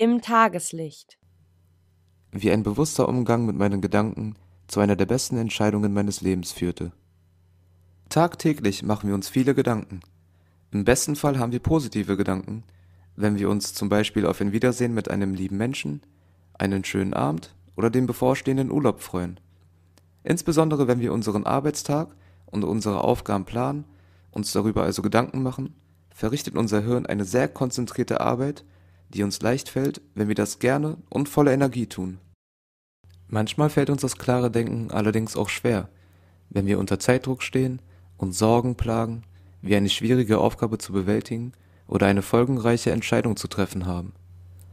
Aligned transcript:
im 0.00 0.22
Tageslicht. 0.22 1.18
Wie 2.32 2.50
ein 2.50 2.62
bewusster 2.62 3.06
Umgang 3.06 3.44
mit 3.44 3.56
meinen 3.56 3.82
Gedanken 3.82 4.34
zu 4.66 4.80
einer 4.80 4.96
der 4.96 5.04
besten 5.04 5.36
Entscheidungen 5.36 5.92
meines 5.92 6.22
Lebens 6.22 6.52
führte. 6.52 6.92
Tagtäglich 8.08 8.82
machen 8.82 9.08
wir 9.08 9.14
uns 9.14 9.28
viele 9.28 9.54
Gedanken. 9.54 10.00
Im 10.70 10.86
besten 10.86 11.16
Fall 11.16 11.38
haben 11.38 11.52
wir 11.52 11.58
positive 11.58 12.16
Gedanken, 12.16 12.64
wenn 13.14 13.38
wir 13.38 13.50
uns 13.50 13.74
zum 13.74 13.90
Beispiel 13.90 14.24
auf 14.24 14.40
ein 14.40 14.52
Wiedersehen 14.52 14.94
mit 14.94 15.10
einem 15.10 15.34
lieben 15.34 15.58
Menschen, 15.58 16.00
einen 16.54 16.82
schönen 16.82 17.12
Abend 17.12 17.54
oder 17.76 17.90
den 17.90 18.06
bevorstehenden 18.06 18.70
Urlaub 18.70 19.02
freuen. 19.02 19.38
Insbesondere 20.24 20.88
wenn 20.88 21.00
wir 21.00 21.12
unseren 21.12 21.44
Arbeitstag 21.44 22.16
und 22.46 22.64
unsere 22.64 23.04
Aufgaben 23.04 23.44
planen, 23.44 23.84
uns 24.30 24.50
darüber 24.52 24.82
also 24.82 25.02
Gedanken 25.02 25.42
machen, 25.42 25.74
verrichtet 26.08 26.56
unser 26.56 26.80
Hirn 26.80 27.04
eine 27.04 27.26
sehr 27.26 27.48
konzentrierte 27.48 28.22
Arbeit, 28.22 28.64
die 29.14 29.22
uns 29.22 29.40
leicht 29.42 29.68
fällt, 29.68 30.00
wenn 30.14 30.28
wir 30.28 30.34
das 30.34 30.58
gerne 30.58 30.96
und 31.08 31.28
voller 31.28 31.52
Energie 31.52 31.86
tun. 31.86 32.18
Manchmal 33.28 33.70
fällt 33.70 33.90
uns 33.90 34.02
das 34.02 34.16
klare 34.16 34.50
Denken 34.50 34.90
allerdings 34.90 35.36
auch 35.36 35.48
schwer, 35.48 35.88
wenn 36.48 36.66
wir 36.66 36.78
unter 36.78 36.98
Zeitdruck 36.98 37.42
stehen 37.42 37.80
und 38.16 38.32
Sorgen 38.32 38.74
plagen, 38.74 39.22
wie 39.62 39.76
eine 39.76 39.88
schwierige 39.88 40.38
Aufgabe 40.38 40.78
zu 40.78 40.92
bewältigen 40.92 41.52
oder 41.86 42.06
eine 42.06 42.22
folgenreiche 42.22 42.90
Entscheidung 42.90 43.36
zu 43.36 43.48
treffen 43.48 43.86
haben. 43.86 44.12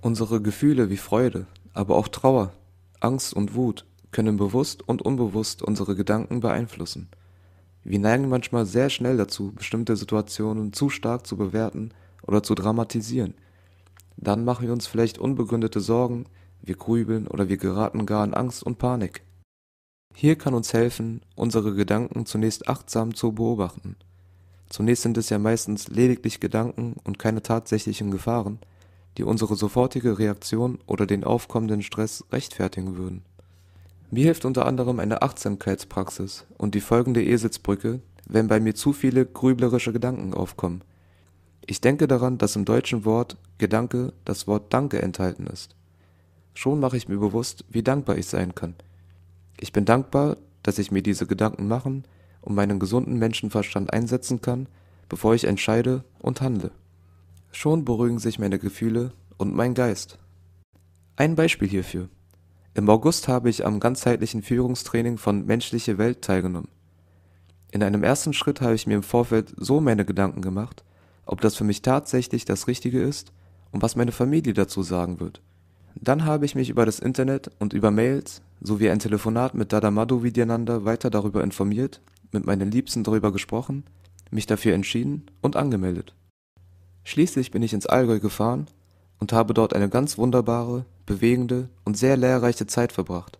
Unsere 0.00 0.40
Gefühle 0.40 0.90
wie 0.90 0.96
Freude, 0.96 1.46
aber 1.72 1.96
auch 1.96 2.08
Trauer, 2.08 2.52
Angst 3.00 3.34
und 3.34 3.54
Wut 3.54 3.86
können 4.10 4.36
bewusst 4.36 4.86
und 4.86 5.02
unbewusst 5.02 5.62
unsere 5.62 5.96
Gedanken 5.96 6.40
beeinflussen. 6.40 7.08
Wir 7.84 7.98
neigen 7.98 8.28
manchmal 8.28 8.66
sehr 8.66 8.90
schnell 8.90 9.16
dazu, 9.16 9.52
bestimmte 9.52 9.96
Situationen 9.96 10.72
zu 10.72 10.90
stark 10.90 11.26
zu 11.26 11.36
bewerten 11.36 11.90
oder 12.22 12.42
zu 12.42 12.54
dramatisieren. 12.54 13.34
Dann 14.16 14.44
machen 14.44 14.66
wir 14.66 14.72
uns 14.72 14.86
vielleicht 14.86 15.18
unbegründete 15.18 15.80
Sorgen, 15.80 16.26
wir 16.62 16.76
grübeln 16.76 17.26
oder 17.26 17.48
wir 17.48 17.56
geraten 17.56 18.06
gar 18.06 18.24
in 18.24 18.34
Angst 18.34 18.62
und 18.62 18.78
Panik. 18.78 19.22
Hier 20.14 20.36
kann 20.36 20.54
uns 20.54 20.72
helfen, 20.72 21.22
unsere 21.34 21.74
Gedanken 21.74 22.26
zunächst 22.26 22.68
achtsam 22.68 23.14
zu 23.14 23.32
beobachten. 23.32 23.96
Zunächst 24.68 25.02
sind 25.02 25.18
es 25.18 25.30
ja 25.30 25.38
meistens 25.38 25.88
lediglich 25.88 26.40
Gedanken 26.40 26.96
und 27.04 27.18
keine 27.18 27.42
tatsächlichen 27.42 28.10
Gefahren, 28.10 28.58
die 29.18 29.24
unsere 29.24 29.56
sofortige 29.56 30.18
Reaktion 30.18 30.78
oder 30.86 31.06
den 31.06 31.24
aufkommenden 31.24 31.82
Stress 31.82 32.24
rechtfertigen 32.32 32.96
würden. 32.96 33.22
Mir 34.10 34.24
hilft 34.24 34.44
unter 34.44 34.66
anderem 34.66 35.00
eine 35.00 35.22
Achtsamkeitspraxis 35.22 36.44
und 36.58 36.74
die 36.74 36.80
folgende 36.80 37.24
Eselsbrücke, 37.24 38.00
wenn 38.28 38.46
bei 38.48 38.60
mir 38.60 38.74
zu 38.74 38.92
viele 38.92 39.26
grüblerische 39.26 39.92
Gedanken 39.92 40.34
aufkommen. 40.34 40.82
Ich 41.66 41.80
denke 41.80 42.08
daran, 42.08 42.38
dass 42.38 42.56
im 42.56 42.64
deutschen 42.64 43.04
Wort 43.04 43.36
Gedanke 43.58 44.12
das 44.24 44.46
Wort 44.46 44.72
Danke 44.72 45.00
enthalten 45.00 45.46
ist. 45.46 45.76
Schon 46.54 46.80
mache 46.80 46.96
ich 46.96 47.08
mir 47.08 47.18
bewusst, 47.18 47.64
wie 47.70 47.82
dankbar 47.82 48.18
ich 48.18 48.26
sein 48.26 48.54
kann. 48.54 48.74
Ich 49.58 49.72
bin 49.72 49.84
dankbar, 49.84 50.36
dass 50.62 50.78
ich 50.78 50.90
mir 50.90 51.02
diese 51.02 51.26
Gedanken 51.26 51.68
machen 51.68 52.04
und 52.40 52.54
meinen 52.54 52.78
gesunden 52.78 53.18
Menschenverstand 53.18 53.92
einsetzen 53.92 54.40
kann, 54.40 54.66
bevor 55.08 55.34
ich 55.34 55.44
entscheide 55.44 56.04
und 56.18 56.40
handle. 56.40 56.72
Schon 57.52 57.84
beruhigen 57.84 58.18
sich 58.18 58.38
meine 58.38 58.58
Gefühle 58.58 59.12
und 59.36 59.54
mein 59.54 59.74
Geist. 59.74 60.18
Ein 61.16 61.36
Beispiel 61.36 61.68
hierfür. 61.68 62.08
Im 62.74 62.88
August 62.88 63.28
habe 63.28 63.50
ich 63.50 63.66
am 63.66 63.80
ganzheitlichen 63.80 64.42
Führungstraining 64.42 65.18
von 65.18 65.44
Menschliche 65.44 65.98
Welt 65.98 66.22
teilgenommen. 66.22 66.68
In 67.70 67.82
einem 67.82 68.02
ersten 68.02 68.32
Schritt 68.32 68.60
habe 68.60 68.74
ich 68.74 68.86
mir 68.86 68.94
im 68.94 69.02
Vorfeld 69.02 69.52
so 69.56 69.80
meine 69.80 70.04
Gedanken 70.04 70.42
gemacht, 70.42 70.82
ob 71.26 71.40
das 71.40 71.56
für 71.56 71.64
mich 71.64 71.82
tatsächlich 71.82 72.44
das 72.44 72.66
Richtige 72.66 73.02
ist 73.02 73.32
und 73.70 73.82
was 73.82 73.96
meine 73.96 74.12
Familie 74.12 74.54
dazu 74.54 74.82
sagen 74.82 75.20
wird. 75.20 75.40
Dann 75.94 76.24
habe 76.24 76.44
ich 76.44 76.54
mich 76.54 76.70
über 76.70 76.86
das 76.86 76.98
Internet 76.98 77.50
und 77.58 77.72
über 77.72 77.90
Mails 77.90 78.42
sowie 78.60 78.90
ein 78.90 78.98
Telefonat 78.98 79.54
mit 79.54 79.72
Dada 79.72 79.90
Madhu 79.90 80.22
Vidyananda 80.22 80.84
weiter 80.84 81.10
darüber 81.10 81.42
informiert, 81.42 82.00
mit 82.32 82.46
meinen 82.46 82.70
Liebsten 82.70 83.04
darüber 83.04 83.32
gesprochen, 83.32 83.84
mich 84.30 84.46
dafür 84.46 84.74
entschieden 84.74 85.26
und 85.42 85.56
angemeldet. 85.56 86.14
Schließlich 87.04 87.50
bin 87.50 87.62
ich 87.62 87.74
ins 87.74 87.86
Allgäu 87.86 88.20
gefahren 88.20 88.68
und 89.18 89.32
habe 89.32 89.54
dort 89.54 89.74
eine 89.74 89.88
ganz 89.88 90.16
wunderbare, 90.18 90.86
bewegende 91.04 91.68
und 91.84 91.96
sehr 91.96 92.16
lehrreiche 92.16 92.66
Zeit 92.66 92.92
verbracht. 92.92 93.38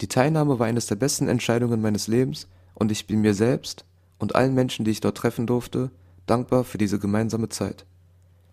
Die 0.00 0.08
Teilnahme 0.08 0.58
war 0.58 0.66
eines 0.66 0.86
der 0.86 0.96
besten 0.96 1.28
Entscheidungen 1.28 1.80
meines 1.80 2.08
Lebens 2.08 2.48
und 2.74 2.92
ich 2.92 3.06
bin 3.06 3.20
mir 3.20 3.34
selbst 3.34 3.84
und 4.18 4.34
allen 4.34 4.54
Menschen, 4.54 4.84
die 4.84 4.90
ich 4.90 5.00
dort 5.00 5.16
treffen 5.16 5.46
durfte, 5.46 5.90
dankbar 6.26 6.64
für 6.64 6.78
diese 6.78 6.98
gemeinsame 6.98 7.48
Zeit. 7.48 7.86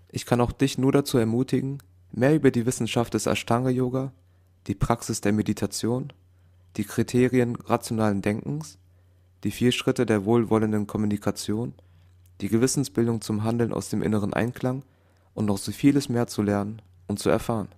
Ich 0.09 0.25
kann 0.25 0.41
auch 0.41 0.51
dich 0.51 0.77
nur 0.77 0.91
dazu 0.91 1.17
ermutigen, 1.17 1.81
mehr 2.11 2.35
über 2.35 2.51
die 2.51 2.65
Wissenschaft 2.65 3.13
des 3.13 3.25
Ashtanga 3.25 3.69
Yoga, 3.69 4.11
die 4.67 4.75
Praxis 4.75 5.21
der 5.21 5.31
Meditation, 5.31 6.11
die 6.77 6.83
Kriterien 6.83 7.55
rationalen 7.55 8.21
Denkens, 8.21 8.77
die 9.43 9.51
vier 9.51 9.71
Schritte 9.71 10.05
der 10.05 10.25
wohlwollenden 10.25 10.87
Kommunikation 10.87 11.73
die 12.41 12.49
Gewissensbildung 12.49 13.21
zum 13.21 13.43
Handeln 13.43 13.71
aus 13.71 13.89
dem 13.89 14.01
inneren 14.01 14.33
Einklang 14.33 14.83
und 15.33 15.45
noch 15.45 15.57
so 15.57 15.71
vieles 15.71 16.09
mehr 16.09 16.27
zu 16.27 16.41
lernen 16.41 16.81
und 17.07 17.19
zu 17.19 17.29
erfahren. 17.29 17.69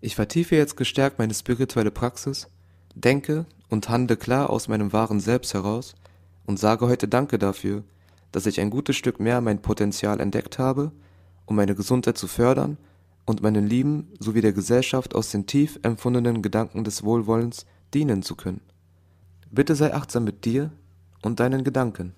Ich 0.00 0.16
vertiefe 0.16 0.56
jetzt 0.56 0.76
gestärkt 0.76 1.18
meine 1.18 1.34
spirituelle 1.34 1.92
Praxis, 1.92 2.48
denke 2.94 3.46
und 3.68 3.88
handle 3.88 4.16
klar 4.16 4.50
aus 4.50 4.68
meinem 4.68 4.92
wahren 4.92 5.20
Selbst 5.20 5.54
heraus 5.54 5.94
und 6.44 6.58
sage 6.58 6.88
heute 6.88 7.06
Danke 7.06 7.38
dafür, 7.38 7.84
dass 8.32 8.46
ich 8.46 8.60
ein 8.60 8.70
gutes 8.70 8.96
Stück 8.96 9.20
mehr 9.20 9.40
mein 9.40 9.62
Potenzial 9.62 10.20
entdeckt 10.20 10.58
habe, 10.58 10.92
um 11.46 11.56
meine 11.56 11.74
Gesundheit 11.74 12.18
zu 12.18 12.26
fördern 12.26 12.78
und 13.26 13.42
meinen 13.42 13.66
Lieben 13.66 14.08
sowie 14.18 14.40
der 14.40 14.52
Gesellschaft 14.52 15.14
aus 15.14 15.30
den 15.30 15.46
tief 15.46 15.78
empfundenen 15.82 16.42
Gedanken 16.42 16.84
des 16.84 17.04
Wohlwollens 17.04 17.66
dienen 17.94 18.22
zu 18.22 18.34
können. 18.34 18.62
Bitte 19.50 19.74
sei 19.74 19.94
achtsam 19.94 20.24
mit 20.24 20.44
dir 20.44 20.72
und 21.22 21.38
deinen 21.38 21.62
Gedanken. 21.62 22.14